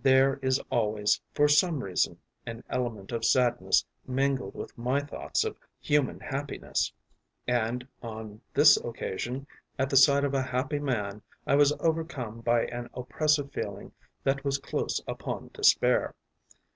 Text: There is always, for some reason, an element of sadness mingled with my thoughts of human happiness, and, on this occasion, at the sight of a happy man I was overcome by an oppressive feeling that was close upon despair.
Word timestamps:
There 0.00 0.36
is 0.42 0.60
always, 0.70 1.20
for 1.34 1.48
some 1.48 1.82
reason, 1.82 2.20
an 2.46 2.62
element 2.70 3.10
of 3.10 3.24
sadness 3.24 3.84
mingled 4.06 4.54
with 4.54 4.78
my 4.78 5.00
thoughts 5.00 5.42
of 5.44 5.56
human 5.80 6.20
happiness, 6.20 6.92
and, 7.48 7.88
on 8.00 8.40
this 8.54 8.76
occasion, 8.76 9.44
at 9.80 9.90
the 9.90 9.96
sight 9.96 10.22
of 10.22 10.34
a 10.34 10.42
happy 10.42 10.78
man 10.78 11.20
I 11.48 11.56
was 11.56 11.72
overcome 11.80 12.42
by 12.42 12.66
an 12.66 12.90
oppressive 12.94 13.50
feeling 13.50 13.90
that 14.22 14.44
was 14.44 14.58
close 14.58 15.02
upon 15.08 15.50
despair. 15.52 16.14